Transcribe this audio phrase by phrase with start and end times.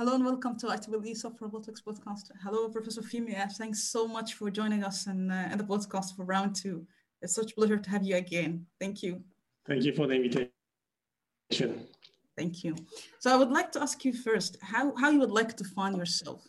[0.00, 2.30] Hello and welcome to IEEE Soft Robotics Podcast.
[2.42, 3.52] Hello, Professor Fumiya.
[3.52, 6.86] Thanks so much for joining us in, uh, in the podcast for round two.
[7.20, 8.64] It's such a pleasure to have you again.
[8.80, 9.22] Thank you.
[9.66, 11.86] Thank you for the invitation.
[12.34, 12.76] Thank you.
[13.18, 15.98] So I would like to ask you first, how, how you would like to find
[15.98, 16.48] yourself?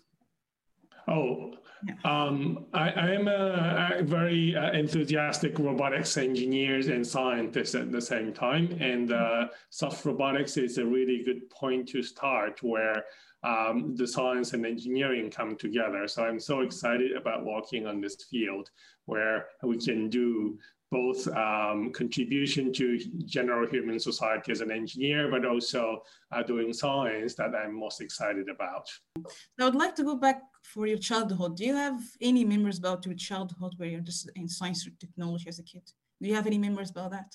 [1.10, 1.96] Oh, yeah.
[2.06, 8.00] um, I, I, am a, a very uh, enthusiastic robotics engineer and scientist at the
[8.00, 8.78] same time.
[8.80, 13.04] And uh, soft robotics is a really good point to start where
[13.44, 16.08] um, the science and engineering come together.
[16.08, 18.70] So I'm so excited about working on this field
[19.06, 20.58] where we can do
[20.92, 27.34] both um, contribution to general human society as an engineer, but also uh, doing science
[27.36, 28.90] that I'm most excited about.
[29.60, 31.56] I would like to go back for your childhood.
[31.56, 35.48] Do you have any memories about your childhood where you're interested in science or technology
[35.48, 35.84] as a kid?
[36.22, 37.34] Do you have any memories about that?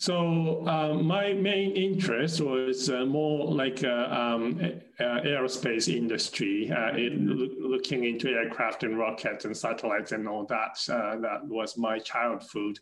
[0.00, 4.58] So uh, my main interest was uh, more like uh, um,
[4.98, 10.78] aerospace industry, uh, it, looking into aircraft and rockets and satellites and all that.
[10.88, 12.78] Uh, that was my childhood.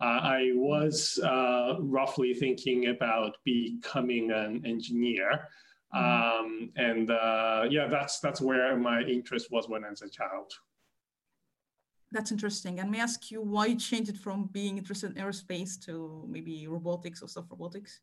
[0.00, 1.20] Uh, I was
[1.78, 5.48] roughly thinking about becoming an engineer.
[5.94, 6.40] Mm-hmm.
[6.40, 7.10] Um, and
[7.70, 10.50] yeah, that's that's where my interest was when I was a child.
[12.12, 12.78] That's interesting.
[12.78, 16.24] And may I ask you why you changed it from being interested in aerospace to
[16.28, 18.00] maybe robotics or soft robotics?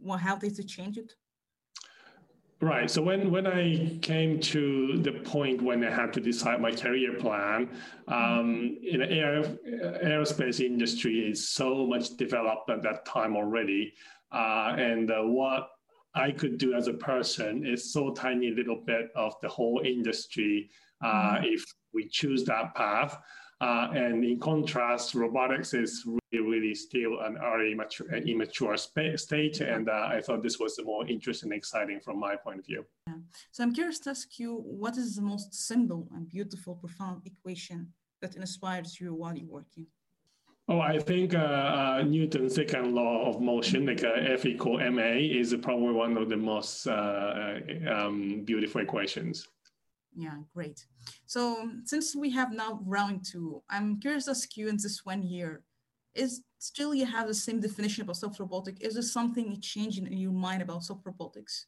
[0.00, 1.14] Well, how did you change it?
[2.60, 2.90] Right.
[2.90, 7.12] So when when I came to the point when I had to decide my career
[7.14, 7.68] plan,
[8.08, 9.42] um, in the air,
[10.02, 13.92] aerospace industry is so much developed at that time already,
[14.32, 15.68] uh, and uh, what
[16.14, 20.70] I could do as a person is so tiny little bit of the whole industry.
[21.04, 21.44] Uh, mm-hmm.
[21.44, 23.18] If we choose that path,
[23.60, 29.60] uh, and in contrast, robotics is really, really still an early mature, immature state.
[29.60, 32.66] And uh, I thought this was the more interesting and exciting from my point of
[32.66, 32.84] view.
[33.06, 33.14] Yeah.
[33.52, 37.92] So I'm curious to ask you, what is the most simple and beautiful, profound equation
[38.20, 39.86] that inspires you while you're working?
[40.68, 45.12] Oh, I think uh, uh, Newton's second law of motion, like uh, F equal ma,
[45.14, 49.46] is probably one of the most uh, uh, um, beautiful equations.
[50.16, 50.86] Yeah, great.
[51.26, 55.22] So since we have now round two, I'm curious to ask you in this one
[55.22, 55.62] year,
[56.14, 58.78] is still you have the same definition about soft robotic?
[58.80, 61.66] Is there something changing in your mind about soft robotics?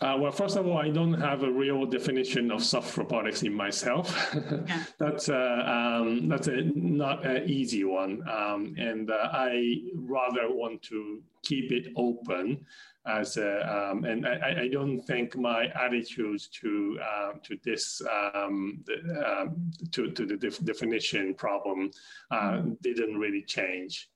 [0.00, 3.54] Uh, well, first of all, I don't have a real definition of soft robotics in
[3.54, 4.06] myself.
[4.34, 4.84] Yeah.
[4.98, 10.82] that's uh, um, that's a not an easy one, um, and uh, I rather want
[10.82, 12.64] to keep it open
[13.06, 18.02] as a, um, and I, I, don't think my attitude to uh, to this
[18.34, 18.84] um,
[19.24, 19.46] uh,
[19.92, 21.90] to to the def- definition problem
[22.30, 24.10] uh, didn't really change.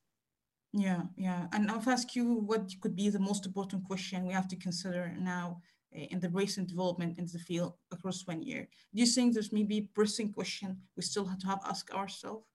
[0.72, 4.48] Yeah, yeah, and I'll ask you what could be the most important question we have
[4.48, 5.60] to consider now
[5.94, 8.68] eh, in the recent development in the field across one year.
[8.94, 12.46] Do you think there's maybe a pressing question we still have to have ask ourselves?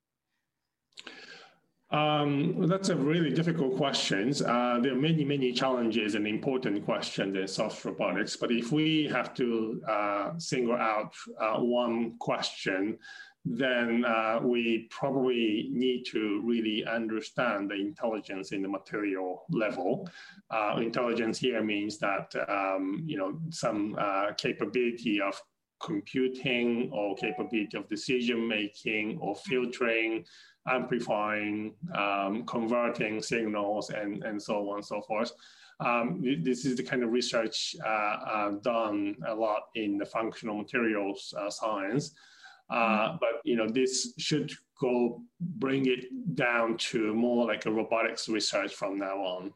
[1.90, 4.34] Um, that's a really difficult question.
[4.46, 8.36] Uh, there are many, many challenges and important questions in soft robotics.
[8.36, 12.98] But if we have to uh, single out uh, one question,
[13.50, 20.10] then uh, we probably need to really understand the intelligence in the material level.
[20.50, 25.42] Uh, intelligence here means that um, you know some uh, capability of
[25.80, 30.26] computing or capability of decision making or filtering
[30.68, 35.32] amplifying, um, converting signals, and, and so on and so forth.
[35.80, 40.58] Um, this is the kind of research uh, uh, done a lot in the functional
[40.58, 42.14] materials uh, science.
[42.70, 48.30] Uh, but you know, this should go bring it down to more like a robotics
[48.30, 49.54] research from now on.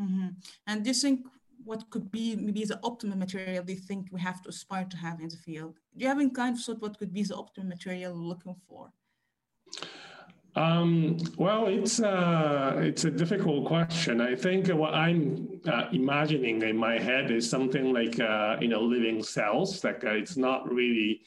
[0.00, 0.28] Mm-hmm.
[0.66, 1.26] And do you think
[1.64, 4.96] what could be maybe the optimum material do you think we have to aspire to
[4.96, 5.78] have in the field?
[5.96, 8.92] Do you have any kind of thought what could be the optimum material looking for?
[10.56, 14.20] Um, well, it's a, uh, it's a difficult question.
[14.20, 18.80] I think what I'm uh, imagining in my head is something like uh, you know
[18.80, 19.84] living cells.
[19.84, 21.22] Like uh, it's not really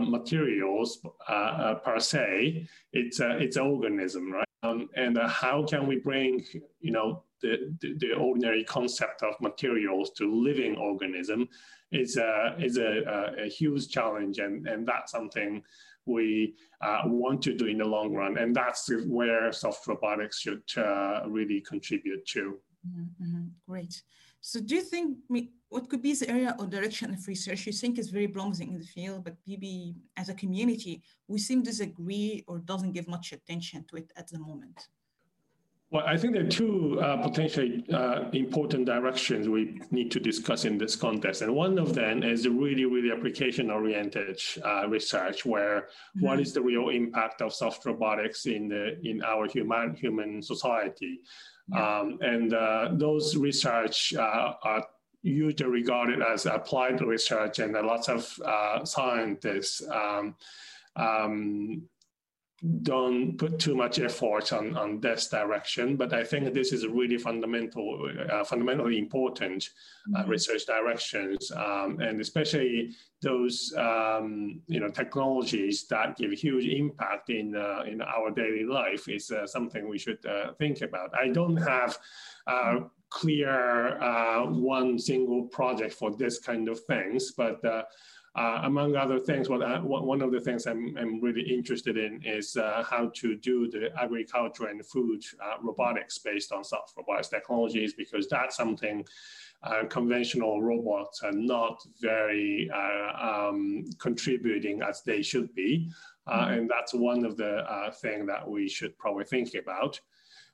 [0.00, 2.66] materials uh, per se.
[2.92, 4.44] It's it's organism, right?
[4.64, 6.44] um, and uh, how can we bring,
[6.80, 11.46] you know, the, the, the, ordinary concept of materials to living organism
[11.92, 14.38] is a, is a, a, a huge challenge.
[14.38, 15.62] And, and that's something
[16.06, 18.38] we uh, want to do in the long run.
[18.38, 22.58] And that's where soft robotics should uh, really contribute to.
[22.88, 23.44] Mm-hmm.
[23.68, 24.02] Great.
[24.46, 25.16] So do you think
[25.70, 28.78] what could be the area or direction of research you think is very promising in
[28.78, 33.32] the field, but maybe as a community, we seem to disagree or doesn't give much
[33.32, 34.88] attention to it at the moment?
[35.90, 40.66] Well, I think there are two uh, potentially uh, important directions we need to discuss
[40.66, 41.40] in this context.
[41.40, 46.26] And one of them is really, really application oriented uh, research, where mm-hmm.
[46.26, 51.20] what is the real impact of soft robotics in, the, in our human, human society?
[51.72, 54.84] Um, and uh, those research uh, are
[55.22, 60.34] usually regarded as applied research, and lots of uh, scientists um,
[60.96, 61.82] um,
[62.82, 66.88] don't put too much effort on, on this direction, but I think this is a
[66.88, 69.68] really fundamental, uh, fundamentally important
[70.14, 70.30] uh, mm-hmm.
[70.30, 77.56] research directions, um, and especially those um, you know technologies that give huge impact in
[77.56, 81.10] uh, in our daily life is uh, something we should uh, think about.
[81.18, 81.98] I don't have
[82.46, 82.80] uh,
[83.10, 83.98] clear
[84.48, 87.60] one single project for this kind of things, but
[88.36, 92.20] uh, among other things, what I, one of the things I'm, I'm really interested in
[92.24, 97.28] is uh, how to do the agriculture and food uh, robotics based on soft robotics
[97.28, 99.04] technologies, because that's something
[99.62, 105.88] uh, conventional robots are not very uh, um, contributing as they should be.
[106.26, 106.52] Uh, mm-hmm.
[106.54, 107.64] And that's one of the
[108.00, 110.00] things that we should probably think about.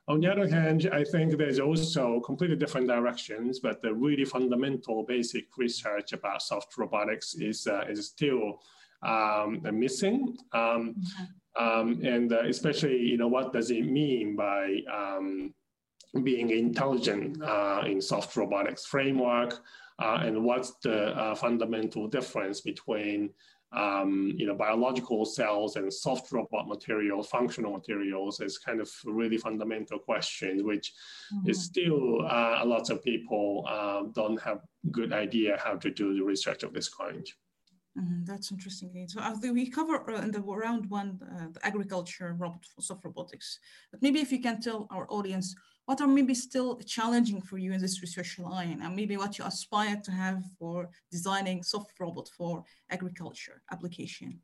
[0.08, 5.05] On the other hand, I think there's also completely different directions, but the really fundamental
[5.05, 8.61] basic research about soft robotics is, uh, is still
[9.06, 10.37] um, missing.
[10.52, 11.64] Um, mm-hmm.
[11.64, 15.55] um, and uh, especially, you know, what does it mean by um,
[16.25, 19.61] being intelligent uh, in soft robotics framework?
[20.02, 23.31] Uh, and what's the uh, fundamental difference between
[23.72, 29.38] um, you know, biological cells and soft robot materials, functional materials is kind of really
[29.38, 30.93] fundamental question, which
[31.32, 31.50] mm-hmm.
[31.50, 36.14] is still uh, a lot of people uh, don't have good idea how to do
[36.14, 37.26] the research of this kind.
[37.99, 38.25] Mm-hmm.
[38.25, 39.06] That's interesting.
[39.08, 43.58] So uh, we cover uh, in the round one uh, the agriculture, robot, soft robotics.
[43.90, 45.55] But maybe if you can tell our audience
[45.90, 49.44] what are maybe still challenging for you in this research line and maybe what you
[49.44, 54.38] aspire to have for designing soft robot for agriculture application?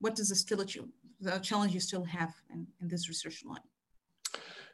[0.00, 0.64] What is the still
[1.20, 3.68] the challenge you still have in, in this research line?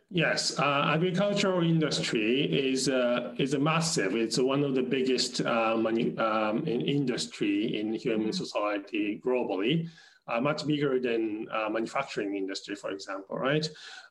[0.08, 2.30] Yes, uh, agricultural industry
[2.70, 4.16] is uh, is a massive.
[4.16, 8.44] It's one of the biggest uh, manu- um, in industry in human mm-hmm.
[8.44, 9.74] society globally
[10.28, 13.68] uh, much bigger than uh, manufacturing industry, for example, right?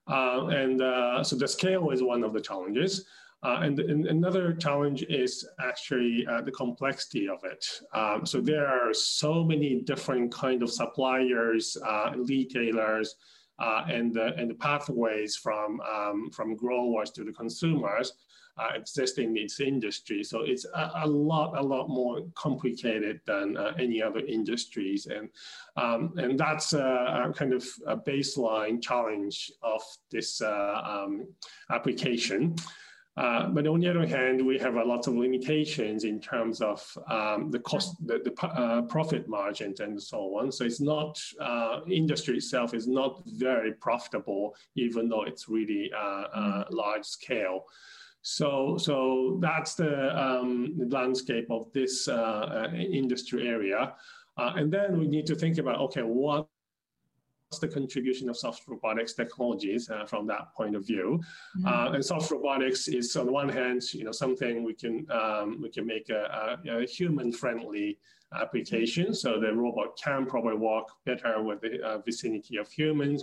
[0.08, 3.06] Uh, and uh, so the scale is one of the challenges.
[3.42, 7.66] Uh, and, and, another challenge is actually uh, the complexity of it.
[7.94, 11.76] Um, so there are so many different kind of suppliers,
[12.16, 13.16] retailers,
[13.60, 18.14] and, and the pathways from, um, from growers to the consumers
[18.58, 20.24] uh, exist in this industry.
[20.24, 25.08] So it's a, a, lot, a lot more complicated than uh, any other industries.
[25.08, 25.30] And,
[25.76, 31.28] um, and that's a, a, kind of a baseline challenge of this uh, um,
[31.72, 32.56] application.
[33.16, 36.98] Uh, but on the other hand, we have a lot of limitations in terms of
[37.12, 40.52] um, the cost, the, the uh, profit margins and so on.
[40.52, 46.26] So it's not, uh, industry itself is not very profitable, even though it's really uh,
[46.34, 47.66] uh, large scale.
[48.24, 52.14] So, so that's the, um, the landscape of this uh,
[52.72, 53.94] uh, industry area.
[54.38, 56.48] Uh, and then we need to think about, okay, what's
[57.60, 61.22] the contribution of soft robotics technologies uh, from that point of view?
[61.58, 61.68] Mm-hmm.
[61.68, 65.70] Uh, and soft robotics is on one hand, you know, something we can um, we
[65.70, 68.00] can make a, a, a human-friendly
[68.34, 69.14] application.
[69.14, 73.22] So the robot can probably walk better with the uh, vicinity of humans.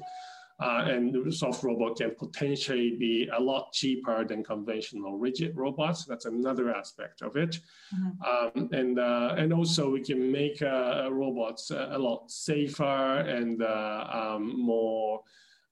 [0.60, 6.04] Uh, and the soft robot can potentially be a lot cheaper than conventional rigid robots.
[6.04, 7.58] That's another aspect of it.
[7.94, 8.58] Mm-hmm.
[8.60, 14.06] Um, and, uh, and also we can make uh, robots a, lot safer and uh,
[14.12, 15.22] um, more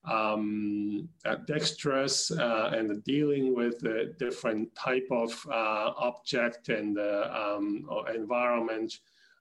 [0.09, 8.99] um, uh, dexterous uh, and dealing with the different type of object and um, environment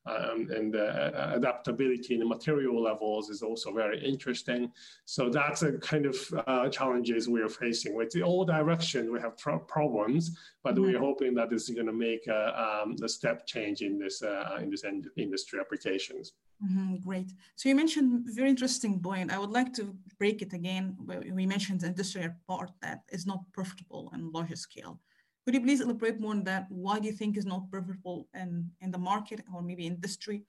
[0.09, 4.73] um, and the adaptability in the material levels is also very interesting.
[5.05, 7.95] So that's a kind of uh, challenges we are facing.
[7.95, 10.83] With the all direction, we have problems, but mm-hmm.
[10.85, 14.23] we're hoping that this is going to make a, um, a, step change in this
[14.23, 14.85] uh, in this
[15.17, 16.33] industry applications.
[16.65, 17.33] Mm-hmm, great.
[17.57, 19.33] So you mentioned very interesting point.
[19.33, 20.97] I would like to break it again.
[21.37, 25.01] We mentioned the industrial part that is not profitable on larger scale.
[25.49, 26.67] Could you please elaborate more on that?
[26.69, 30.43] Why do you think is not profitable in, in the market or maybe industry?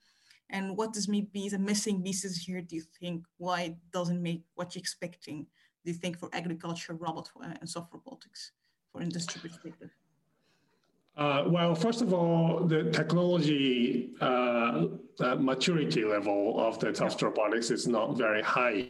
[0.50, 3.24] And what is maybe the missing pieces here, do you think?
[3.38, 5.48] Why it doesn't make what you're expecting,
[5.86, 8.52] do you think, for agriculture, robot, uh, and soft robotics,
[8.92, 9.90] for industry perspective?
[11.16, 14.88] Uh, well, first of all, the technology uh,
[15.22, 18.90] uh, maturity level of the soft robotics is not very high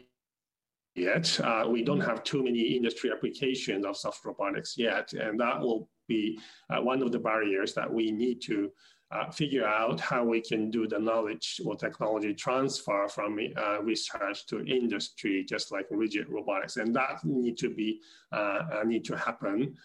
[0.95, 1.39] yet.
[1.39, 5.89] Uh, we don't have too many industry applications of soft robotics yet, and that will
[6.07, 8.71] be uh, one of the barriers that we need to
[9.11, 14.45] uh, figure out how we can do the knowledge or technology transfer from uh, research
[14.45, 17.99] to industry, just like rigid robotics, and that need to be
[18.31, 19.75] uh, need to happen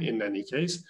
[0.00, 0.82] in any case.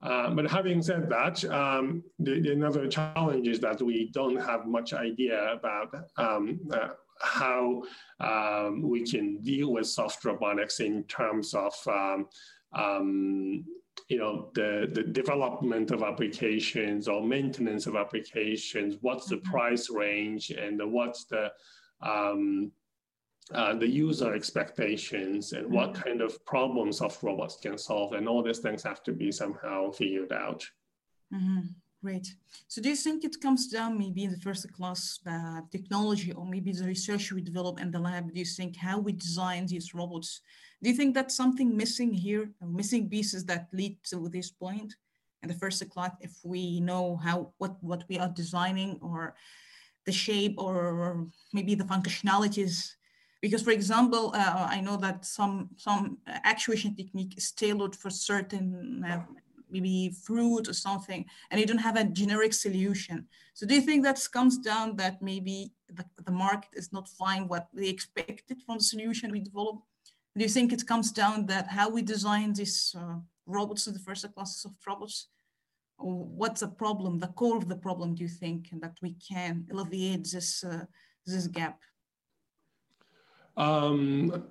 [0.00, 4.64] Uh, but having said that, um, the, the, another challenge is that we don't have
[4.66, 7.82] much idea about um, uh, how
[8.20, 12.28] um, we can deal with soft robotics in terms of um,
[12.72, 13.64] um,
[14.08, 19.50] you know the, the development of applications or maintenance of applications what's the mm-hmm.
[19.50, 21.50] price range and what's the
[22.00, 22.70] um,
[23.54, 26.02] uh, the user expectations and what mm-hmm.
[26.02, 29.90] kind of problems soft robots can solve and all these things have to be somehow
[29.90, 30.64] figured out
[31.32, 31.66] mm-hmm.
[32.02, 32.34] Great.
[32.68, 36.44] So do you think it comes down maybe in the first class uh, technology or
[36.46, 38.32] maybe the research we develop in the lab?
[38.32, 40.40] Do you think how we design these robots
[40.82, 44.94] do you think that's something missing here missing pieces that lead to this point
[45.42, 49.34] in the first class if we know how what what we are designing or
[50.06, 52.94] the shape or maybe the functionalities?
[53.42, 59.04] Because for example uh, i know that some some actuation technique is tailored for certain
[59.04, 59.22] uh,
[59.70, 63.26] maybe fruit or something and you don't have a generic solution.
[63.54, 67.48] So do you think that comes down that maybe the, the market is not fine
[67.48, 69.78] what they expected from the solution we develop
[70.38, 74.24] do you think it comes down that how we design these uh, robots the first
[74.34, 75.26] classes of robots?
[75.96, 79.66] What's the problem the core of the problem do you think and that we can
[79.72, 80.84] alleviate this uh,
[81.26, 81.80] this gap
[83.58, 84.44] um,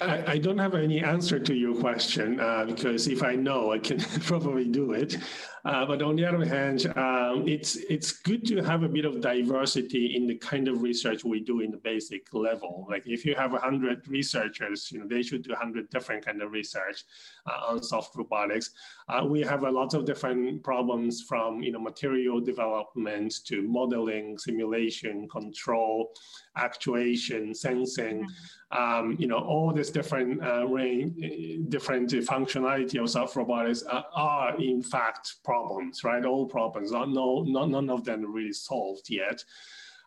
[0.00, 3.78] I, I, don't have any answer to your question uh, because if I know, I
[3.80, 5.16] can probably do it.
[5.64, 9.20] Uh, but on the other hand, um, it's it's good to have a bit of
[9.20, 12.86] diversity in the kind of research we do in the basic level.
[12.88, 16.52] Like if you have hundred researchers, you know they should do hundred different kind of
[16.52, 17.04] research
[17.46, 18.70] uh, on soft robotics.
[19.08, 24.38] Uh, we have a lot of different problems from you know material development to modeling,
[24.38, 26.12] simulation, control,
[26.60, 28.20] actuation, sensing.
[28.20, 34.04] Mm-hmm um, you know, all these different uh, range, different functionality of soft robotics are,
[34.14, 36.24] are, in fact problems, right?
[36.24, 36.92] All problems.
[36.92, 39.44] Not, no, not, none of them really solved yet.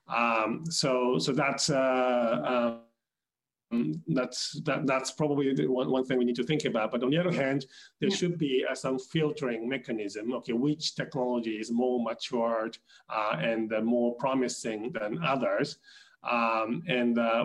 [0.07, 2.77] Um, so, so that's uh,
[3.72, 6.91] um, that's that, that's probably one, one thing we need to think about.
[6.91, 7.65] But on the other hand,
[8.00, 8.15] there yeah.
[8.15, 10.33] should be uh, some filtering mechanism.
[10.36, 12.77] Okay, which technology is more matured
[13.10, 15.79] uh, and uh, more promising than others?
[16.29, 17.43] Um, and uh,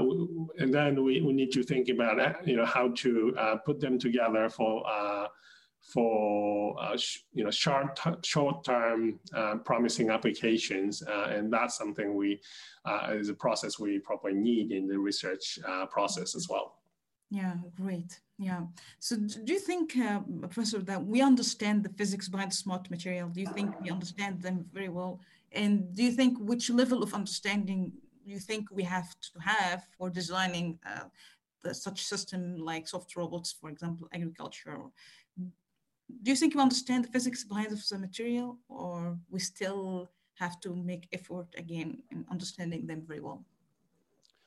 [0.58, 3.80] and then we, we need to think about uh, you know how to uh, put
[3.80, 5.26] them together for uh,
[5.80, 6.96] for uh,
[7.32, 12.40] you know short short term uh, promising applications, and that's something we
[13.10, 15.58] is a process we probably need in the research
[15.90, 16.76] process as well.
[17.30, 18.20] Yeah, great.
[18.38, 18.62] Yeah.
[19.00, 19.94] So, do you think,
[20.40, 23.28] Professor, that we understand the physics behind smart material?
[23.28, 25.20] Do you think we understand them very well?
[25.52, 27.92] And do you think which level of understanding
[28.30, 31.04] you think we have to have for designing uh,
[31.62, 34.78] the, such system like soft robots, for example, agriculture?
[36.22, 40.74] Do you think you understand the physics behind the material, or we still have to
[40.74, 43.44] make effort again in understanding them very well?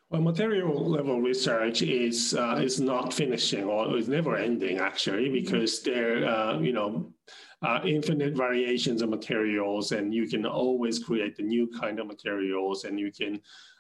[0.10, 5.82] Well, material level research is uh, is not finishing or is never ending actually because
[5.84, 7.14] there, uh, you know,
[7.62, 12.86] uh, infinite variations of materials, and you can always create the new kind of materials,
[12.86, 13.40] and you can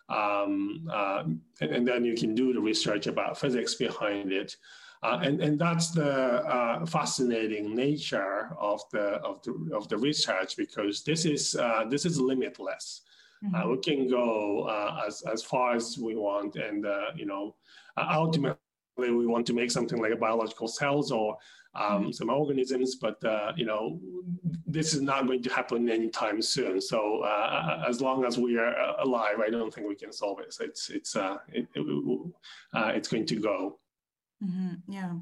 [0.10, 1.24] um, uh,
[1.62, 4.58] and, and, then you can do the research about physics behind it.
[5.04, 10.56] Uh, and, and that's the uh, fascinating nature of the, of, the, of the research
[10.58, 13.02] because this is, uh, this is limitless.
[13.44, 13.72] Uh, mm-hmm.
[13.72, 16.86] we can go uh, as, as far as we want and,
[17.16, 17.56] you know,
[17.98, 18.58] ultimately
[18.98, 21.38] we want to make something like a biological cells or
[21.74, 24.00] um, some organisms, but uh, you know
[24.68, 26.82] this is not going to happen anytime soon.
[26.82, 30.40] So uh, as long as we are uh, alive, I don't think we can solve
[30.40, 30.54] it.
[30.54, 32.32] So it's it's uh, it, it,
[32.74, 33.80] uh, it's going to go.
[34.44, 34.92] Mm-hmm.
[34.92, 35.14] Yeah.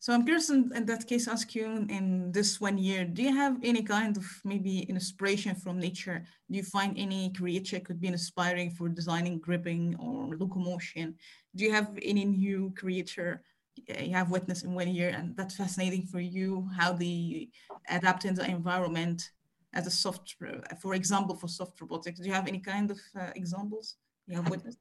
[0.00, 3.34] So I'm curious in, in, that case, ask you in this one year, do you
[3.34, 6.24] have any kind of maybe inspiration from nature?
[6.50, 11.14] Do you find any creature could be inspiring for designing gripping or locomotion?
[11.54, 13.42] Do you have any new creature
[13.76, 17.48] you have witnessed in one year and that's fascinating for you, how they
[17.88, 19.30] adapt in the environment
[19.72, 20.36] as a soft,
[20.80, 22.20] for example, for soft robotics?
[22.20, 24.78] Do you have any kind of uh, examples you have witnessed?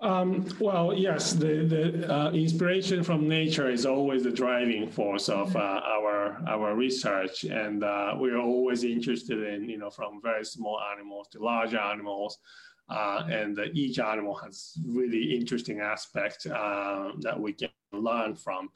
[0.00, 5.54] Um, well, yes, the, the uh, inspiration from nature is always the driving force of
[5.56, 10.80] uh, our our research, and uh, we're always interested in you know from very small
[10.92, 12.38] animals to large animals,
[12.88, 18.70] uh, and each animal has really interesting aspects uh, that we can learn from.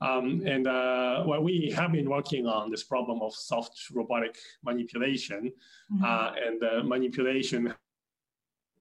[0.00, 5.52] Um, and uh, well, we have been working on this problem of soft robotic manipulation,
[5.92, 6.64] mm-hmm.
[6.64, 7.74] and manipulation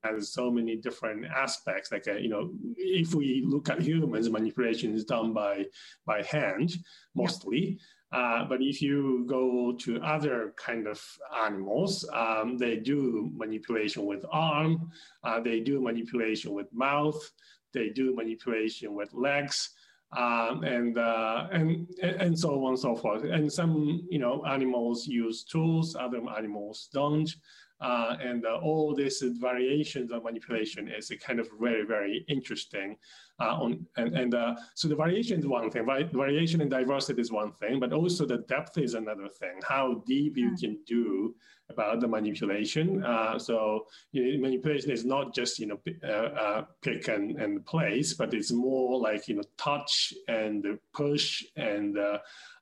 [0.04, 1.92] has so many different aspects.
[1.92, 5.66] Like, uh, you know, if we look at humans, manipulation is done by
[6.06, 6.76] by hand
[7.16, 7.80] mostly.
[8.12, 11.02] Uh, but if you go to other kind of
[11.44, 14.90] animals, um, they do manipulation with arm,
[15.24, 17.20] uh, they do manipulation with mouth,
[17.74, 19.72] they do manipulation with legs.
[20.16, 23.26] Um, and, uh, and and so on and so forth.
[23.26, 27.30] And some you know animals use tools, other animals don't.
[27.80, 32.98] Uh, and uh, all these variations of manipulation is a kind of very, very interesting.
[33.40, 37.32] Uh, on, and and uh, so the variation is one thing, variation and diversity is
[37.32, 40.60] one thing, but also the depth is another thing, how deep you mm.
[40.60, 41.36] can do
[41.70, 43.04] about the manipulation.
[43.04, 48.14] Uh, so you know, manipulation is not just, you know, uh, pick and, and place,
[48.14, 51.98] but it's more like, you know, touch and push and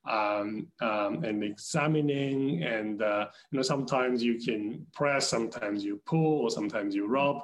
[0.07, 6.41] um, um, and examining and uh, you know sometimes you can press sometimes you pull
[6.41, 7.37] or sometimes you rub.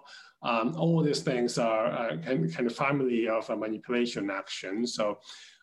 [0.44, 4.88] Um, all these things are uh, kind, kind of family of a manipulation action.
[4.88, 5.20] So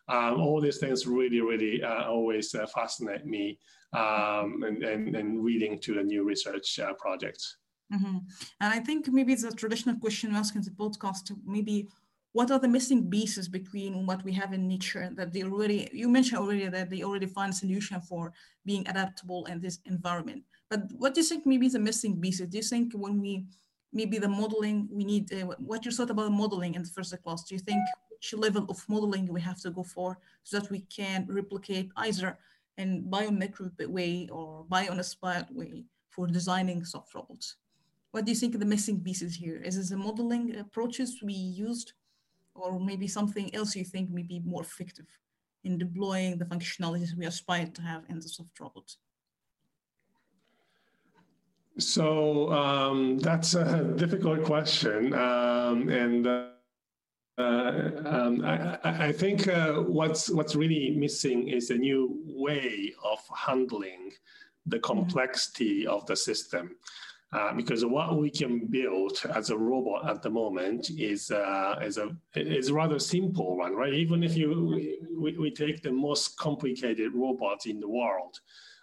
[0.07, 3.59] um, all these things really really uh, always uh, fascinate me
[3.93, 7.57] um, and, and, and, reading to the new research uh, projects.
[7.91, 8.17] Mm-hmm.
[8.61, 11.87] and i think maybe it's a traditional question asked in the podcast maybe
[12.33, 16.07] what are the missing pieces between what we have in nature that they already you
[16.07, 18.31] mentioned already that they already find a solution for
[18.65, 20.43] being adaptable in this environment.
[20.69, 22.47] But what do you think maybe the missing pieces?
[22.49, 23.45] Do you think when we
[23.91, 27.43] maybe the modeling we need uh, what you thought about modeling in the first class
[27.43, 30.81] do you think which level of modeling we have to go for so that we
[30.81, 32.37] can replicate either
[32.79, 37.47] in biomimicry way or bio-inspired way for designing soft robots
[38.11, 41.93] what do you think the missing pieces here is it the modeling approaches we used
[42.55, 45.05] or maybe something else you think may be more effective
[45.63, 48.95] in deploying the functionalities we aspire to have in the soft robot?
[51.77, 56.47] So um, that's a difficult question, um, and uh,
[57.39, 64.11] um, I, I, think uh, what's what's really missing is a new way of handling
[64.65, 66.75] the complexity of the system.
[67.31, 71.97] Uh, because what we can build as a robot at the moment is uh, is
[71.99, 73.93] a is a rather simple one, right?
[73.93, 78.35] Even if you we, we take the most complicated robots in the world,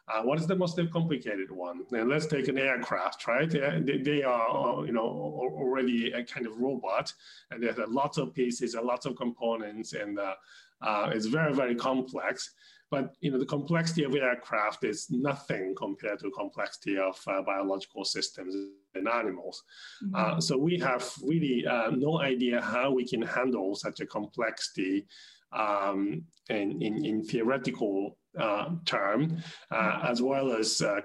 [0.08, 1.84] uh, what is the most complicated one?
[1.90, 3.50] And let's take an aircraft, right?
[3.50, 7.12] They, they, are, you know, already a kind of robot,
[7.50, 10.34] and there's a lot of pieces, a lot of components, and uh,
[10.80, 12.52] uh, it's very, very complex.
[12.88, 17.42] But you know, the complexity of aircraft is nothing compared to the complexity of uh,
[17.42, 18.54] biological systems
[18.94, 19.64] in animals.
[20.04, 20.14] Mm-hmm.
[20.14, 25.06] Uh, so we have really uh, no idea how we can handle such a complexity
[25.52, 31.00] um, in, in, in, theoretical uh, term uh, as well as uh,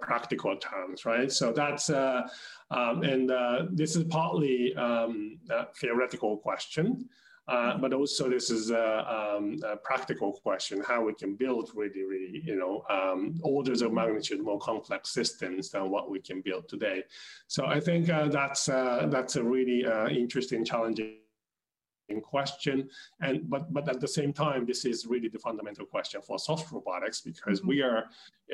[0.00, 1.30] practical terms, right?
[1.30, 3.30] So that's um, and
[3.76, 7.08] this is partly um, a theoretical question.
[7.48, 12.02] Uh, but also this is a, um, a, practical question, how we can build really,
[12.02, 16.68] really, you know, um, orders of magnitude more complex systems than what we can build
[16.68, 17.04] today.
[17.46, 21.18] So I think uh, that's, uh, that's a really uh, interesting, challenging
[22.08, 22.88] in question.
[23.20, 26.70] And but but at the same time, this is really the fundamental question for soft
[26.72, 27.68] robotics because mm-hmm.
[27.68, 28.04] we are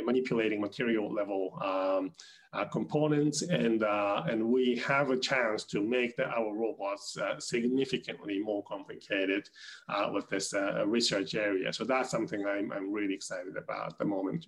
[0.05, 2.13] manipulating material level um,
[2.53, 7.39] uh, components, and uh, and we have a chance to make the, our robots uh,
[7.39, 9.49] significantly more complicated
[9.89, 11.73] uh, with this uh, research area.
[11.73, 14.47] So that's something I'm I'm really excited about at the moment.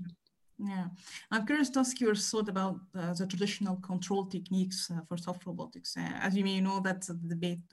[0.58, 0.86] Yeah,
[1.32, 5.46] I'm curious to ask your thought about uh, the traditional control techniques uh, for soft
[5.46, 5.96] robotics.
[5.96, 7.64] Uh, as you may know, that's a debate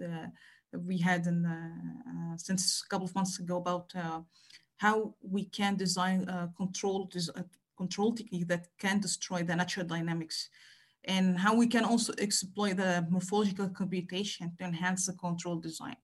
[0.74, 4.22] we had in uh, since a couple of months ago about uh,
[4.78, 7.10] how we can design a control,
[7.78, 10.50] control technique that can destroy the natural dynamics
[11.06, 15.98] and how we can also exploit the morphological computation to enhance the control design.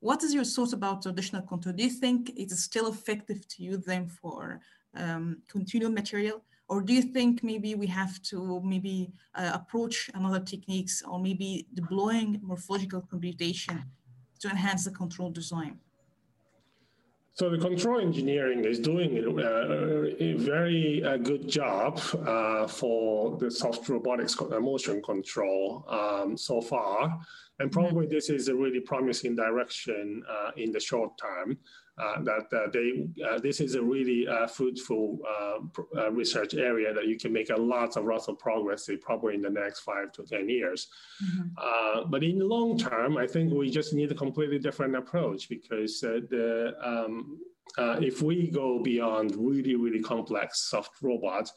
[0.00, 1.72] what is your thought about traditional control?
[1.76, 4.60] Do you think it is still effective to use them for
[4.96, 6.38] um, continuum material?
[6.68, 11.68] Or do you think maybe we have to maybe uh, approach another techniques or maybe
[11.74, 13.76] deploying morphological computation
[14.42, 15.78] to enhance the control design?
[17.34, 23.50] So the control engineering is doing uh, a very uh, good job uh, for the
[23.50, 27.18] soft robotics motion control um, so far.
[27.58, 31.56] And probably this is a really promising direction uh, in the short term.
[31.98, 35.18] Uh, that uh, they uh, this is a really fruitful
[36.10, 39.42] research area that you can make a lot of lots of progress in probably in
[39.42, 40.88] the next five to ten years.
[41.22, 42.10] Mm-hmm.
[42.10, 46.00] but in the long term, I think we just need a completely different approach because
[46.00, 47.38] the um,
[47.78, 51.52] uh, if we go beyond really, really complex soft robots,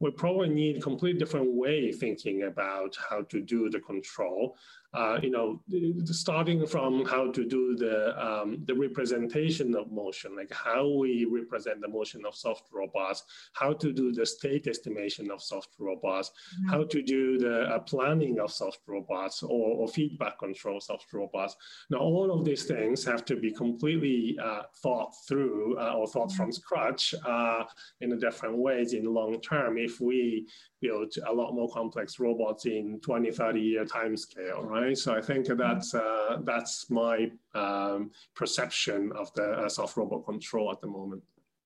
[0.00, 4.56] we probably need a completely different way of thinking about how to do the control
[4.92, 5.60] uh, you know,
[6.04, 11.80] starting from how to do the um, the representation of motion, like how we represent
[11.80, 13.22] the motion of soft robots,
[13.52, 16.70] how to do the state estimation of soft robots, mm-hmm.
[16.70, 21.12] how to do the uh, planning of soft robots or, or, feedback control of soft
[21.12, 21.56] robots.
[21.90, 26.28] Now, all of these things have to be completely uh, thought through uh, or thought
[26.28, 26.36] mm-hmm.
[26.36, 27.64] from scratch uh,
[28.00, 30.48] in a different ways in the long term if we
[30.80, 34.79] build a lot more complex robots in 20, 30 year time scale, right?
[34.94, 40.70] So I think that's uh, that's my um, perception of the uh, soft robot control
[40.70, 41.22] at the moment.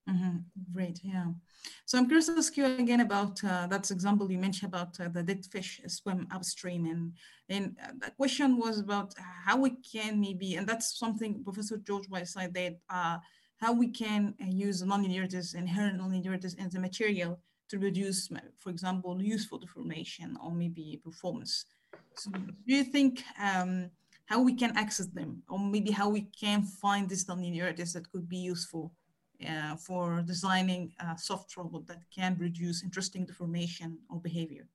[0.08, 0.36] Mm-hmm.
[0.72, 1.28] Great, yeah.
[1.86, 5.08] So I'm curious to ask you again about uh, that example you mentioned about uh,
[5.08, 7.12] the dead fish swim upstream, and
[7.48, 9.14] and uh, the question was about
[9.46, 13.16] how we can maybe, and that's something Professor George Whiteside did, uh,
[13.56, 19.58] how we can use nonlinearities, inherent nonlinearities in the material to reduce, for example, useful
[19.58, 21.64] deformation or maybe performance.
[22.16, 23.90] So do you think um,
[24.26, 28.28] how we can access them or maybe how we can find these nonlinearities that could
[28.28, 28.92] be useful
[29.48, 34.68] uh, for designing a soft robot that can reduce interesting deformation or behavior?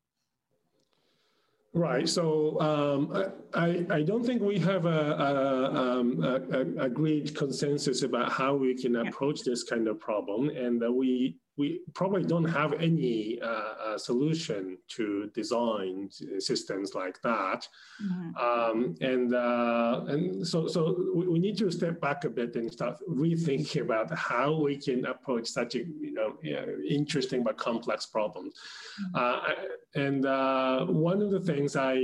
[1.73, 2.10] Right.
[2.10, 8.32] So um, I, I don't think we have a, a, um, a, agreed consensus about
[8.32, 12.72] how we can approach this kind of problem, and that we we probably don't have
[12.74, 17.67] any uh, uh, solution to design systems like that.
[18.02, 18.30] Mm-hmm.
[18.48, 22.72] Um, and uh, and so so we, we, need to step back a bit and
[22.72, 26.38] start rethinking about how we can approach such a you know
[26.88, 28.45] interesting but complex problem.
[28.48, 29.15] Mm-hmm.
[29.15, 29.39] Uh,
[29.95, 31.95] and uh, one of the things I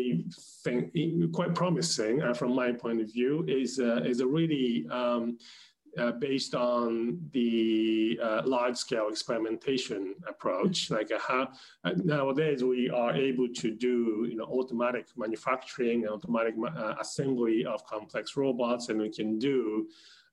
[0.65, 0.94] think
[1.32, 3.80] quite promising uh, from my point of view is
[4.12, 5.38] is a really um,
[5.97, 10.91] uh, based on the uh, large scale experimentation approach.
[10.91, 11.49] Like uh, how
[11.84, 17.65] uh, nowadays we are able to do you know automatic manufacturing and automatic uh, assembly
[17.65, 19.88] of complex robots, and we can do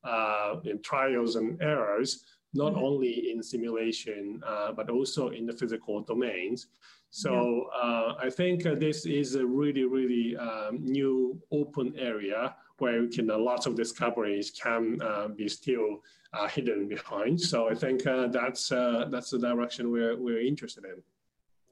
[0.05, 2.85] uh, in trials and errors not mm-hmm.
[2.85, 4.38] only in simulation
[4.77, 6.66] but also in the physical domains.
[7.09, 8.27] So yeah.
[8.27, 13.67] I think this is a really really um, new open area where can, uh, lots
[13.67, 17.41] of discoveries can uh, be still uh, hidden behind.
[17.41, 21.03] So I think that's that's the direction we're we're interested in.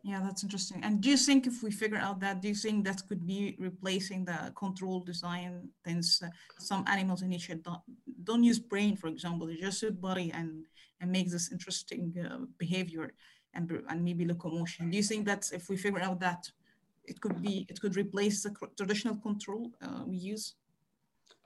[0.03, 0.83] Yeah, that's interesting.
[0.83, 3.57] And do you think if we figure out that, do you think that could be
[3.59, 5.69] replacing the control design?
[5.87, 7.83] Since uh, some animals in nature don't,
[8.25, 10.65] don't use brain, for example, they just use body and
[11.03, 13.13] and make this interesting uh, behavior
[13.55, 14.91] and and maybe locomotion.
[14.91, 16.51] Do you think that if we figure out that,
[17.05, 20.55] it could be it could replace the traditional control uh, we use?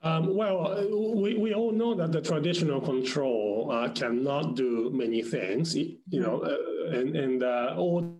[0.03, 5.75] Um, well, we, we all know that the traditional control uh, cannot do many things,
[5.75, 8.15] you know, uh, and, and uh, all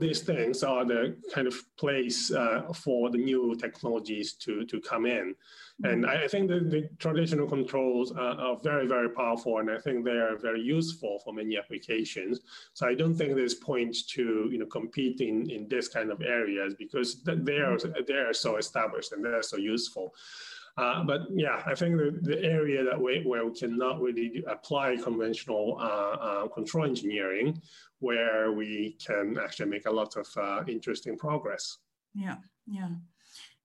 [0.00, 5.06] these things are the kind of place uh, for the new technologies to, to come
[5.06, 5.34] in.
[5.82, 10.10] And I, think the, the traditional controls are very, very powerful, and I think they
[10.10, 12.40] are very useful for many applications.
[12.74, 16.74] So I don't think there's point to you know competing in this kind of areas
[16.78, 20.14] because they are they are so established and they're so useful.
[20.76, 24.96] Uh, but yeah, I think the, the area that we, where we cannot really apply
[24.96, 27.60] conventional uh, uh, control engineering,
[27.98, 31.78] where we can actually make a lot of uh, interesting progress.
[32.14, 32.90] Yeah, yeah,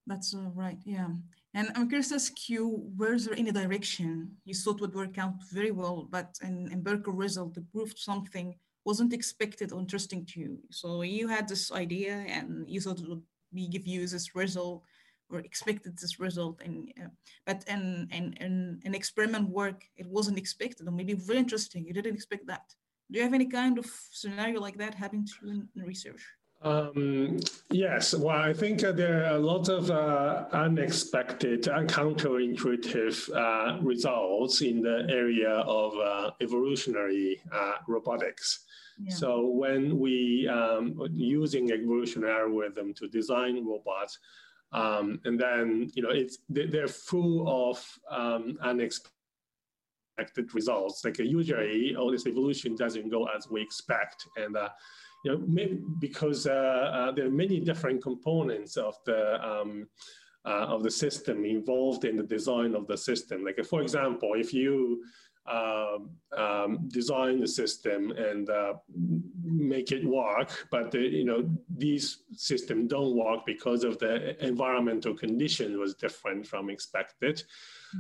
[0.08, 0.78] that's uh, right.
[0.86, 1.10] Yeah.
[1.54, 5.36] And I'm curious to ask you, where's there any direction you thought would work out
[5.54, 10.60] very well, but in empirical result, the proved something wasn't expected or interesting to you.
[10.70, 14.84] So you had this idea and you thought it would be give you this result
[15.32, 17.08] or expected this result and uh,
[17.46, 21.94] but in, in, in, in experiment work it wasn't expected or maybe very interesting you
[21.94, 22.74] didn't expect that
[23.12, 26.24] do you have any kind of scenario like that happening to you in, in research
[26.62, 27.38] Um,
[27.70, 33.82] yes, well, I think uh, there are a lot of uh, unexpected and counterintuitive uh,
[33.82, 38.66] results in the area of uh, evolutionary uh, robotics.
[38.98, 39.14] Yeah.
[39.14, 44.18] So when we um, using evolutionary algorithm to design robots,
[44.76, 49.10] um, and then you know it's they're full of um, unexpected
[50.54, 51.04] results.
[51.06, 54.70] Like usually, all this evolution doesn't go as we expect, and uh,
[55.24, 59.88] you know, because uh, uh, there are many different components of the um,
[60.46, 63.44] uh, of the system involved in the design of the system.
[63.44, 65.04] Like, for example, if you
[65.48, 68.74] um, um, design the system and uh,
[69.44, 75.14] make it work, but the, you know these systems don't work because of the environmental
[75.14, 77.44] condition was different from expected.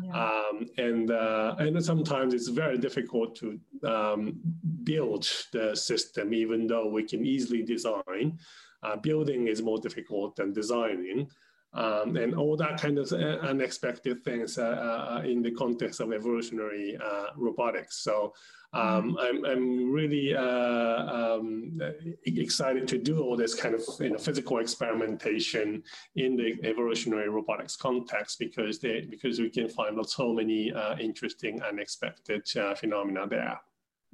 [0.03, 0.25] Yeah.
[0.25, 4.39] Um, and uh, and sometimes it's very difficult to um,
[4.83, 8.39] build the system, even though we can easily design.
[8.83, 11.27] Uh, building is more difficult than designing.
[11.75, 16.13] Um, and all that kind of uh, unexpected things uh, uh, in the context of
[16.13, 17.97] evolutionary uh, robotics.
[17.97, 18.33] So
[18.75, 21.79] um, I'm, I'm really uh, um,
[22.25, 25.83] excited to do all this kind of you know, physical experimentation
[26.15, 31.61] in the evolutionary robotics context because they, because we can find so many uh, interesting
[31.61, 33.59] unexpected uh, phenomena there.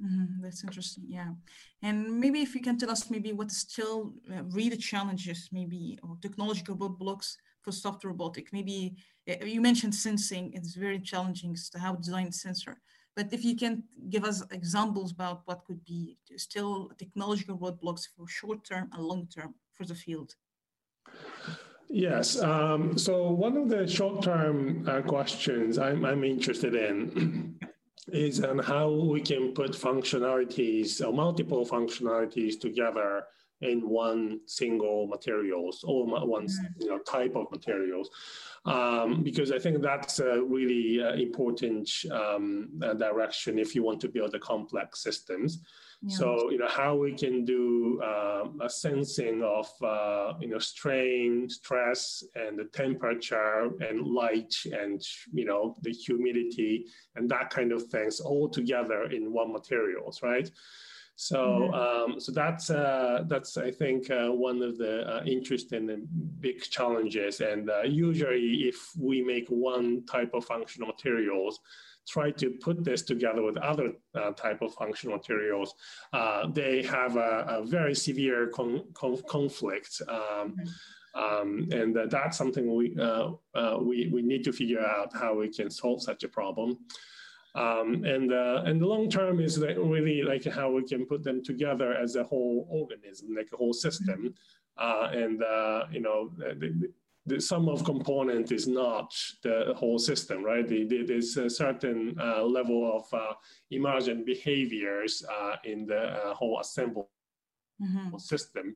[0.02, 0.42] Mm-hmm.
[0.42, 1.30] That's interesting, yeah.
[1.82, 6.16] And maybe if you can tell us maybe what still uh, really challenges, maybe or
[6.20, 8.52] technological roadblocks for soft robotic.
[8.52, 8.96] Maybe
[9.26, 12.80] you mentioned sensing; it's very challenging to how to design sensor.
[13.14, 18.26] But if you can give us examples about what could be still technological roadblocks for
[18.26, 20.34] short term and long term for the field.
[21.88, 22.40] Yes.
[22.40, 27.58] Um, so one of the short-term uh, questions I'm, I'm, interested in
[28.08, 33.24] is on how we can put functionalities or multiple functionalities together
[33.62, 36.50] in one single materials or one mm.
[36.78, 38.10] you know, type of materials
[38.64, 44.00] um, because I think that's a really uh, important um, uh, direction if you want
[44.02, 45.60] to build a complex systems.
[46.04, 46.16] Yeah.
[46.16, 51.48] So you know how we can do uh, a sensing of uh, you know strain,
[51.48, 55.00] stress, and the temperature and light, and
[55.32, 60.50] you know the humidity and that kind of things all together in one materials, right?
[61.16, 62.12] So, mm-hmm.
[62.12, 66.08] um, so that's uh, that's I think uh, one of the uh, interesting and
[66.40, 67.40] big challenges.
[67.40, 71.60] And uh, usually, if we make one type of functional materials,
[72.08, 75.74] try to put this together with other uh, type of functional materials,
[76.12, 80.02] uh, they have a, a very severe con- con- conflict.
[80.08, 80.68] Um, mm-hmm.
[81.14, 85.34] Um, and uh, that's something we, uh, uh, we, we need to figure out how
[85.34, 86.78] we can solve such a problem.
[87.54, 91.44] Um, and uh, and the long term is really like how we can put them
[91.44, 94.34] together as a whole organism, like a whole system.
[94.78, 96.90] Uh, and uh, you know, the,
[97.26, 100.66] the, sum of component is not the whole system, right?
[100.66, 103.34] The, the, there's a certain uh, level of uh,
[103.70, 107.08] emergent behaviors uh, in the whole assembled
[107.82, 108.16] mm-hmm.
[108.16, 108.74] system.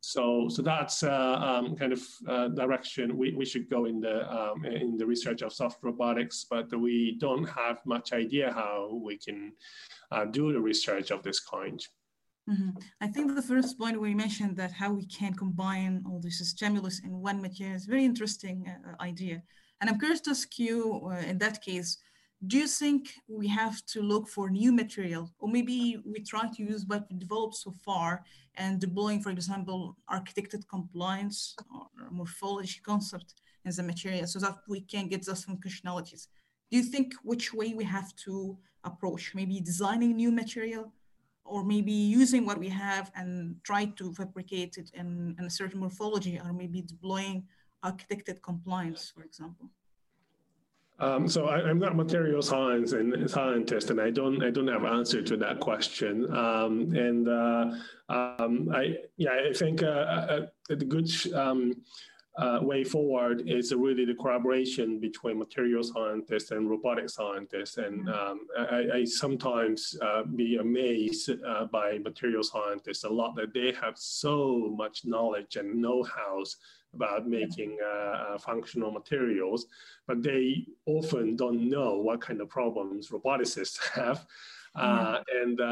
[0.00, 4.30] So, so that's uh, um, kind of uh, direction we, we should go in the
[4.32, 9.18] um, in the research of soft robotics, but we don't have much idea how we
[9.18, 9.52] can
[10.12, 11.84] uh, do the research of this kind.
[12.48, 12.70] Mm-hmm.
[13.00, 17.00] I think the first point we mentioned that how we can combine all this stimulus
[17.00, 19.42] in one material is very interesting uh, idea.
[19.80, 21.98] And I'm curious to ask you, uh, in that case,
[22.46, 25.32] do you think we have to look for new material?
[25.40, 28.24] Or maybe we try to use what we developed so far
[28.54, 33.34] and deploying for example architected compliance or morphology concept
[33.66, 36.28] as a material so that we can get those functionalities.
[36.70, 39.34] Do you think which way we have to approach?
[39.34, 40.92] Maybe designing new material
[41.44, 45.80] or maybe using what we have and try to fabricate it in, in a certain
[45.80, 47.44] morphology or maybe deploying
[47.84, 49.70] architected compliance for example
[51.00, 54.84] um, so I, am not material science and scientist, and I don't I don't have
[54.84, 56.24] answer to that question.
[56.34, 57.70] Um, and uh,
[58.08, 61.74] um, I yeah I think uh, uh, uh the good um,
[62.36, 67.78] uh, way forward is really the collaboration between material scientists and robotic scientists.
[67.78, 68.30] And mm-hmm.
[68.30, 71.30] um, I, I, sometimes uh, be amazed
[71.72, 76.58] by material scientists a lot that they have so much knowledge and know-hows
[76.94, 79.66] about making uh, uh, functional materials,
[80.06, 84.26] but they often don't know what kind of problems roboticists have.
[84.74, 85.64] Uh, and uh,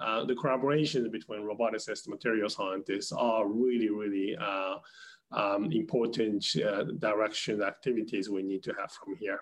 [0.00, 4.76] uh, the collaboration between roboticists and material scientists are really, really uh,
[5.32, 6.44] um, important
[6.98, 9.40] direction activities we need to have from here.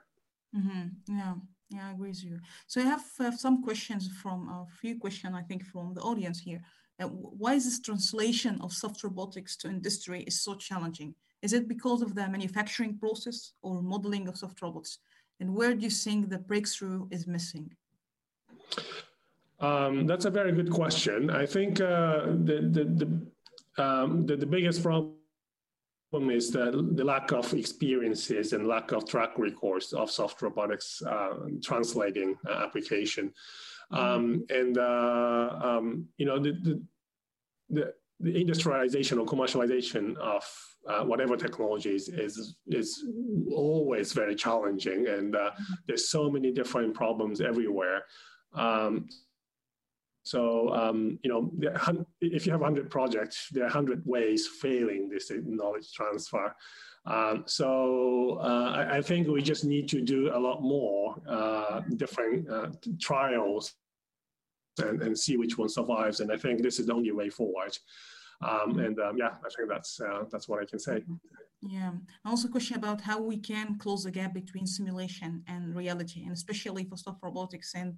[0.57, 1.17] Mm-hmm.
[1.19, 1.35] Yeah,
[1.71, 2.39] yeah, I agree with you.
[2.67, 6.63] So I have some questions from a few questions, I think, from the audience here.
[7.03, 11.15] Uh, why is this translation of soft robotics to industry is so challenging?
[11.43, 14.99] Is it because of the manufacturing process or modeling of soft robots?
[15.41, 17.73] And where do you think the breakthrough is missing?
[19.61, 21.31] Um, that's a very good question.
[21.31, 25.15] I think uh, the, the, the, um, the, the biggest problem
[26.31, 31.35] is the, the lack of experiences and lack of track records of soft robotics uh,
[31.63, 33.33] translating uh, application.
[33.93, 33.97] Mm-hmm.
[33.97, 36.83] Um, and, uh, um, you know, the, the,
[37.71, 40.45] the, the, industrialization or commercialization of
[40.89, 43.05] uh, whatever technologies is, is
[43.51, 45.09] always very challenging.
[45.09, 45.75] And uh, mm-hmm.
[45.87, 48.05] there's so many different problems everywhere.
[48.55, 49.09] Um,
[50.25, 51.53] so, um, you know,
[52.23, 56.55] if you have 100 projects, there are 100 ways failing this knowledge transfer.
[57.07, 61.83] Um, so uh, I, I, think we just need to do a lot more uh,
[61.97, 63.75] different uh, trials
[64.83, 66.21] and, and see which one survives.
[66.21, 67.77] And I think this is the only way forward.
[68.41, 71.05] Um, and um, yeah, I think that's uh, that's what I can say.
[71.61, 71.93] Yeah.
[72.25, 76.33] Also, a question about how we can close the gap between simulation and reality, and
[76.33, 77.97] especially for soft robotics and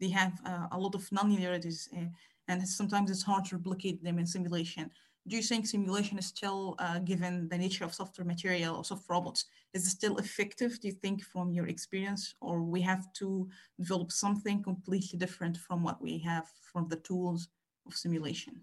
[0.00, 2.08] they have uh, a lot of nonlinearities uh,
[2.48, 4.90] and sometimes it's hard to replicate them in simulation.
[5.28, 9.08] Do you think simulation is still, uh, given the nature of software material or soft
[9.10, 12.34] robots, is it still effective, do you think, from your experience?
[12.40, 17.48] Or we have to develop something completely different from what we have from the tools
[17.86, 18.60] of simulation?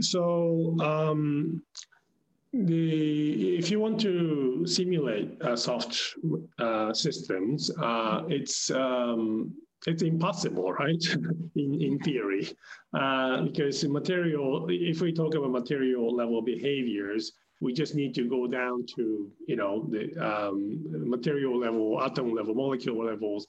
[0.00, 1.62] So um,
[2.52, 6.16] the if you want to simulate uh, soft
[6.58, 9.54] uh, systems, uh, it's um,
[9.86, 11.02] it's impossible, right?
[11.56, 12.48] in in theory,
[12.94, 14.66] uh, because material.
[14.68, 19.56] If we talk about material level behaviors, we just need to go down to you
[19.56, 23.46] know the um, material level, atom level, molecule levels.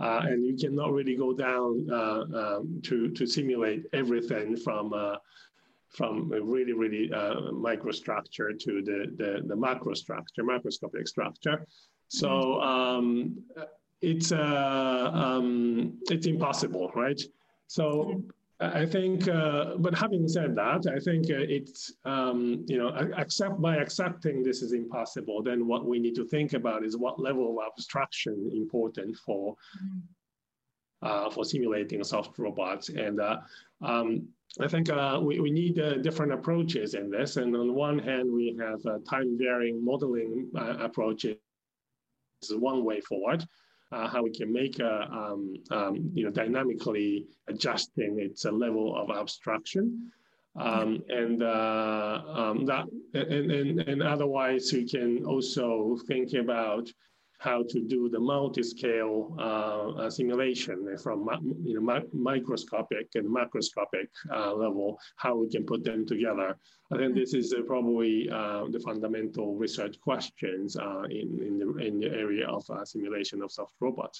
[0.00, 4.92] Uh, and you cannot really go down uh, um, to to simulate everything from
[5.94, 11.64] from a really, really uh, microstructure to the, the, the macrostructure, macroscopic structure.
[12.08, 13.38] So um,
[14.00, 17.20] it's, uh, um, it's impossible, right?
[17.66, 18.22] So
[18.60, 23.60] I think, uh, but having said that, I think uh, it's, um, you know, accept
[23.60, 27.58] by accepting this is impossible, then what we need to think about is what level
[27.58, 31.06] of abstraction is important for, mm-hmm.
[31.06, 32.90] uh, for simulating soft robots.
[32.90, 33.38] And uh,
[33.82, 34.28] um,
[34.60, 37.36] I think uh, we, we need uh, different approaches in this.
[37.36, 41.36] And on one hand, we have uh, time varying modeling uh, approaches
[42.42, 43.44] is one way forward.
[43.94, 49.16] Uh, how we can make a, um, um, you know, dynamically adjusting its level of
[49.16, 50.10] abstraction.
[50.56, 56.88] Um, and uh, um, that, and, and, and otherwise we can also think about
[57.44, 59.42] how to do the multi-scale uh,
[60.00, 61.18] uh, simulation from
[61.62, 66.56] you know, microscopic and macroscopic uh, level, how we can put them together.
[66.92, 71.68] I think this is uh, probably uh, the fundamental research questions uh, in, in, the,
[71.86, 74.18] in the area of simulation of soft robots.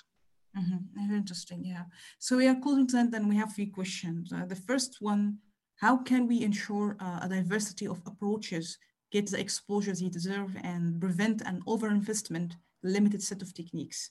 [0.56, 1.16] Mm -hmm.
[1.20, 1.84] Interesting, yeah.
[2.18, 4.22] So we are closing to end, we have three questions.
[4.54, 5.22] the first one,
[5.84, 6.88] how can we ensure
[7.24, 8.66] a diversity of approaches
[9.14, 12.50] get the exposures they deserve and prevent an overinvestment
[12.84, 14.10] limited set of techniques.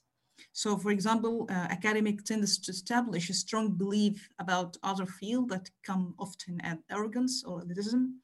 [0.52, 5.70] So for example, uh, academic tends to establish a strong belief about other fields that
[5.84, 8.16] come often at arrogance or elitism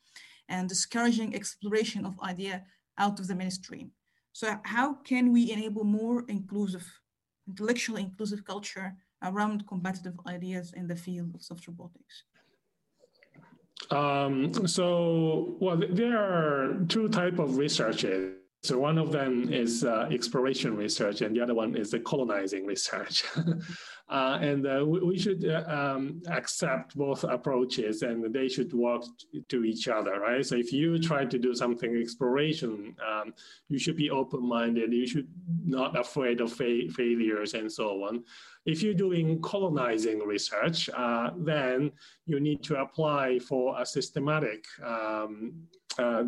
[0.50, 2.64] and discouraging exploration of idea
[2.98, 3.92] out of the mainstream.
[4.34, 6.88] So how can we enable more inclusive,
[7.48, 12.24] intellectually inclusive culture around competitive ideas in the field of soft robotics?
[13.92, 20.10] Um, so, well, there are two type of researches so one of them is uh,
[20.12, 23.24] exploration research, and the other one is the colonizing research.
[24.10, 29.04] uh, and uh, we, we, should uh, um, accept both approaches, and they should work
[29.48, 30.46] to each other, right?
[30.46, 33.34] So if you try to do something exploration, um,
[33.70, 34.92] you should be open-minded.
[34.92, 35.30] You should
[35.64, 38.26] not afraid of fa failures and so on.
[38.66, 41.94] If you're doing colonizing research, uh, then
[42.26, 45.54] you need to apply for a systematic um,
[45.98, 46.24] uh,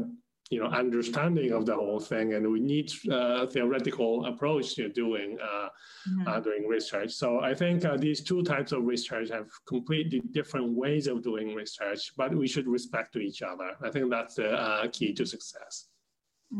[0.51, 5.37] you know understanding of the whole thing and we need a theoretical approach to doing
[5.41, 5.69] uh,
[6.09, 6.27] mm-hmm.
[6.27, 7.11] uh, doing research.
[7.21, 11.47] So i think uh, these two types of research have completely different ways of doing
[11.55, 13.69] research but we should respect to each other.
[13.87, 15.73] I think that's the uh, key to success.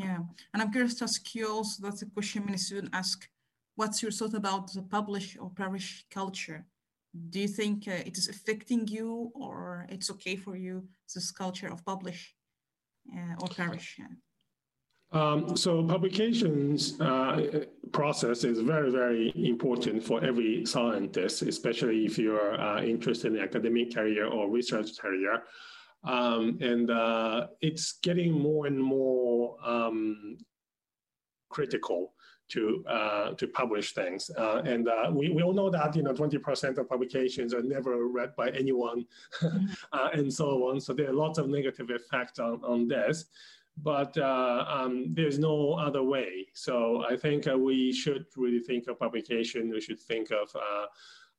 [0.04, 0.19] Yeah.
[0.51, 3.17] And i'm curious to ask you also that's a question many students ask
[3.76, 6.66] what's your thought about the publish or perish culture?
[7.34, 10.76] Do you think uh, it is affecting you or it's okay for you
[11.13, 12.22] this culture of publish?
[12.30, 12.41] uh,
[13.39, 14.18] or?
[15.14, 22.60] Um, so publications uh, process is very, very important for every scientist, especially if you're
[22.60, 25.43] uh, interested in academic career or research career.
[26.04, 30.38] Um, and uh, it's getting more and more um,
[31.49, 32.14] critical
[32.52, 34.30] to uh, to publish things.
[34.38, 38.08] Uh, and uh, we, we all know that you know 20% of publications are never
[38.08, 39.06] read by anyone,
[39.43, 40.80] uh, and so on.
[40.80, 43.26] So there are lots of negative effects on, on this
[43.78, 46.47] but uh, um, there's no other way.
[46.54, 49.70] So I think uh, we should really think of publication.
[49.70, 50.54] We should think of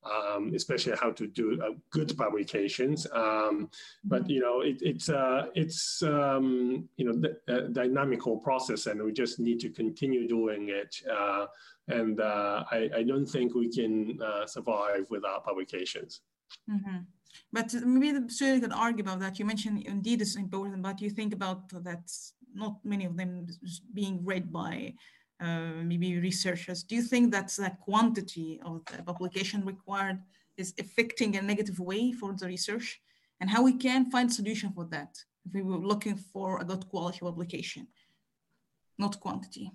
[0.04, 3.06] um, especially how to do uh, good publications.
[3.12, 3.70] Um,
[4.04, 9.12] but you know, it, it's uh, it's um, you know a dynamical process, and we
[9.12, 10.96] just need to continue doing it.
[11.10, 11.46] Uh,
[11.88, 16.20] and I, I, don't think we can survive without publications.
[16.70, 16.98] Mm-hmm.
[17.52, 19.38] But maybe so you can argue about that.
[19.38, 22.08] You mentioned indeed it's important, but you think about that
[22.54, 23.46] not many of them
[23.94, 24.94] being read by
[25.42, 26.82] uh, maybe researchers.
[26.82, 30.18] Do you think that the quantity of the publication required
[30.56, 33.00] is affecting a negative way for the research?
[33.40, 36.88] And how we can find solution for that if we were looking for a good
[36.88, 37.88] quality publication,
[38.98, 39.72] not quantity?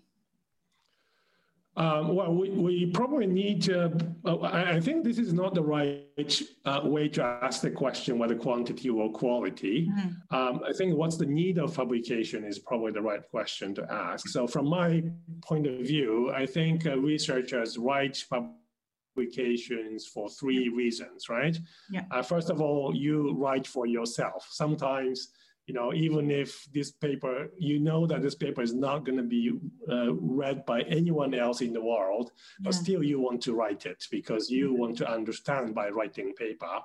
[1.78, 6.42] Um, well, we, we probably need to, uh, I think this is not the right
[6.66, 9.88] uh, way to ask the question whether quantity or quality.
[9.88, 10.36] Mm-hmm.
[10.36, 14.28] Um, I think what's the need of publication is probably the right question to ask.
[14.28, 15.04] So from my
[15.44, 18.18] point of view, I think uh, researchers write
[19.16, 21.56] publications for three reasons, right?
[21.92, 22.06] Yeah.
[22.10, 24.48] Uh, first of all, you write for yourself.
[24.50, 25.30] Sometimes
[25.68, 29.24] you know, even if this paper, you know that this paper is not going to
[29.24, 29.52] be
[29.92, 32.80] uh, read by anyone else in the world, but yeah.
[32.80, 34.80] still you want to write it because you mm-hmm.
[34.80, 36.80] want to understand by writing paper.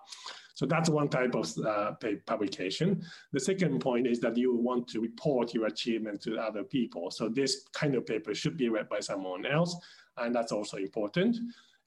[0.55, 1.93] So that's one type of uh,
[2.27, 3.03] publication.
[3.33, 7.11] The second point is that you want to report your achievement to other people.
[7.13, 9.77] So this kind of paper should be read by someone else,
[10.17, 11.37] and that's also important.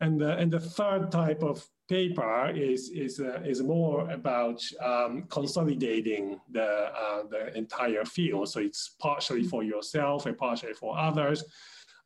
[0.02, 5.24] And the, and the third type of paper is, is, uh, is more about um,
[5.30, 8.50] consolidating the, uh, the entire field.
[8.50, 11.44] So it's partially for yourself and partially for others.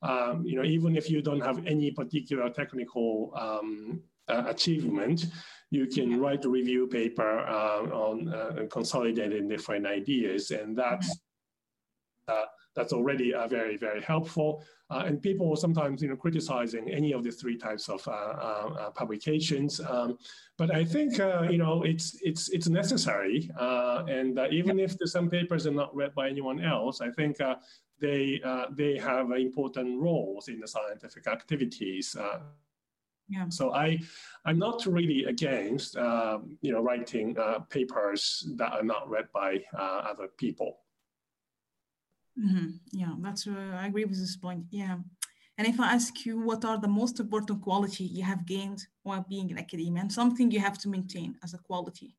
[0.02, 5.26] Um, you know, even if you don't have any particular technical um, uh, achievement,
[5.72, 10.52] you can write a review paper uh, on uh, consolidating different ideas.
[10.52, 11.20] And that's,
[12.28, 12.46] uh,
[12.80, 14.64] that's already very, very helpful.
[14.90, 18.70] Uh, and people sometimes, you know, criticizing any of the three types of uh, uh,
[18.80, 19.82] uh publications.
[19.82, 20.18] Um,
[20.58, 23.52] but I think, uh, you know, it's it's it's necessary.
[23.60, 27.38] Uh, and even if the, some papers are not read by anyone else, I think
[28.00, 32.16] they they have important roles in the scientific activities.
[33.32, 33.48] Yeah.
[33.50, 34.00] So I,
[34.46, 37.38] I'm not really against, um, you know, writing
[37.70, 38.22] papers
[38.56, 39.64] that are not read by
[40.12, 40.80] other people.
[42.40, 42.68] Mm-hmm.
[42.92, 44.66] Yeah, that's uh, I agree with this point.
[44.70, 44.98] Yeah.
[45.58, 49.26] And if I ask you what are the most important quality you have gained while
[49.28, 52.16] being in academia and something you have to maintain as a quality?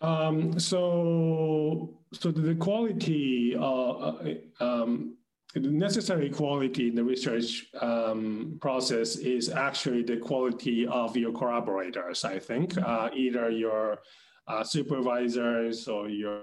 [0.00, 5.16] Um, so, so the quality, uh, uh, um,
[5.54, 12.24] the necessary quality in the research um, process is actually the quality of your collaborators,
[12.24, 14.00] I think, uh, either your
[14.48, 16.42] uh, supervisors or your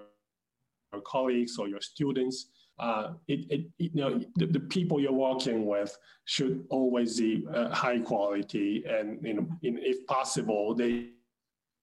[0.94, 2.48] your colleagues or your students.
[2.80, 7.70] Uh, it, it, you know, the, the, people you're working with should always be uh,
[7.70, 11.10] high quality, and you know, in, if possible, they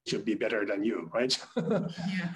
[0.08, 1.38] should be better than you, right?
[1.56, 1.88] yeah.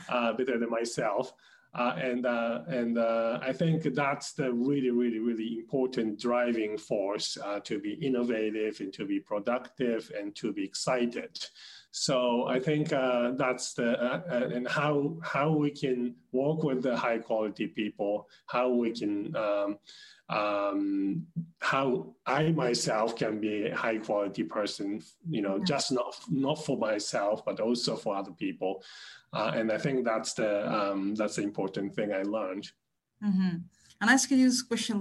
[0.08, 1.32] uh, better than myself.
[1.74, 7.38] Uh, and uh, and uh, I think that's the really, really, really important driving force
[7.42, 11.38] uh, to be innovative and to be productive and to be excited.
[11.90, 16.96] So I think uh, that's the uh, and how how we can work with the
[16.96, 19.78] high quality people, how we can um,
[20.32, 21.26] um,
[21.60, 26.76] how I myself can be a high quality person, you know, just not not for
[26.78, 28.82] myself, but also for other people.
[29.32, 32.70] Uh, and I think that's the um, that's the important thing I learned.
[33.22, 33.56] Mm-hmm.
[34.00, 34.96] And I asked you this question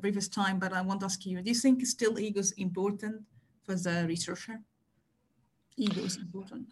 [0.00, 3.22] previous time, but I want to ask you: Do you think still ego is important
[3.64, 4.60] for the researcher?
[5.76, 6.66] ego is important?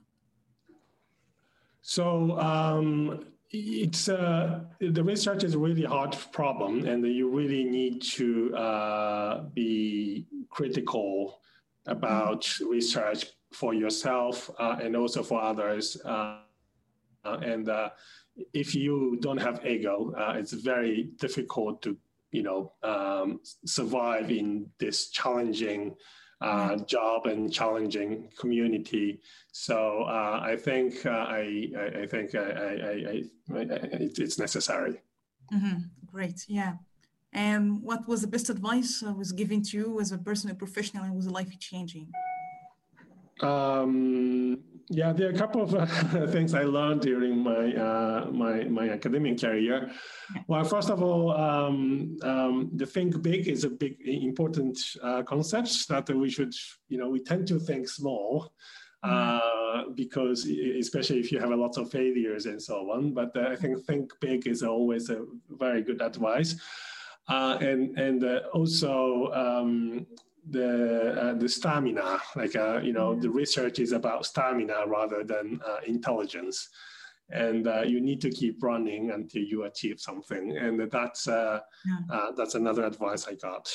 [1.82, 8.03] So um, it's uh, the research is a really hard problem, and you really need
[8.03, 11.40] to uh, be critical
[11.86, 15.96] about research for yourself uh, and also for others.
[16.05, 16.40] Uh,
[17.24, 17.90] and uh,
[18.53, 21.96] if you don't have ego, uh, it's very difficult to
[22.32, 25.94] you know um, survive in this challenging
[26.41, 29.20] uh, job and challenging community.
[29.53, 35.01] So uh, I think uh, I, I, I, think I, I, it's necessary.
[35.53, 35.78] Mm-hmm.
[36.07, 36.74] Great, yeah.
[37.32, 41.05] And what was the best advice uh, was given to you as a personal professional
[41.05, 42.11] and was life changing?
[43.41, 44.59] Um,
[44.91, 45.86] yeah, there are a couple of uh,
[46.28, 49.91] things I learned during my uh, my my academic career.
[50.47, 55.89] Well, first of all, um, um, the think big is a big important uh, concept
[55.89, 56.55] that we should,
[56.89, 58.53] you know, we tend to think small.
[59.05, 63.14] Uh, because especially if you have a lot of failures and so on.
[63.14, 66.57] But uh, I think think big is always a very good advice.
[67.28, 70.07] Uh, and and uh, also um,
[70.51, 75.61] the uh, the stamina like uh, you know the research is about stamina rather than
[75.66, 76.68] uh, intelligence.
[77.30, 80.57] And uh, you need to keep running until you achieve something.
[80.57, 82.16] And that's uh, yeah.
[82.16, 83.70] Uh, that's another advice i got.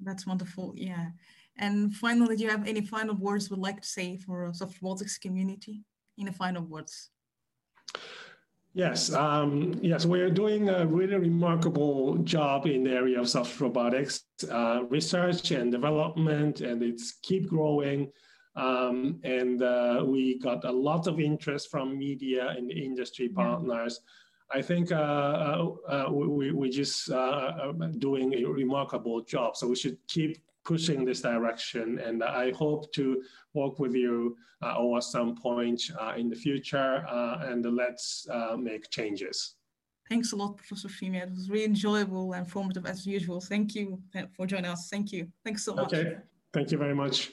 [0.00, 1.10] That's wonderful yeah.
[1.56, 5.18] And finally do you have any final words would like to say for soft robotics
[5.18, 5.82] community?
[6.18, 7.10] In the final words
[8.74, 14.24] Yes, um, yes, we're doing a really remarkable job in the area of soft robotics
[14.50, 18.12] uh, research and development, and it's keep growing.
[18.56, 24.00] Um, and uh, we got a lot of interest from media and industry partners.
[24.52, 29.56] I think uh, uh, uh we, we just uh, doing a remarkable job.
[29.56, 30.38] So we should keep
[30.68, 31.98] pushing this direction.
[31.98, 33.22] And I hope to
[33.54, 38.56] work with you uh, at some point uh, in the future uh, and let's uh,
[38.56, 39.54] make changes.
[40.10, 41.22] Thanks a lot, Professor Fumiya.
[41.24, 43.40] It was really enjoyable and informative as usual.
[43.40, 44.00] Thank you
[44.34, 44.88] for joining us.
[44.90, 45.28] Thank you.
[45.44, 45.92] Thanks so much.
[45.92, 46.16] Okay.
[46.52, 47.30] Thank you very much.